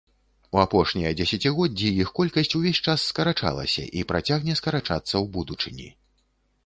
[0.55, 5.87] У апошнія дзесяцігоддзі іх колькасць увесь час скарачалася і працягне скарачацца ў будучыні.